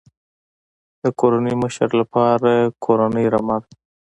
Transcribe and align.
د 1.01 1.03
کورنۍ 1.19 1.55
مشر 1.63 1.89
لپاره 2.01 2.51
کورنۍ 2.83 3.25
رمه 3.33 3.57
ده. 3.61 3.69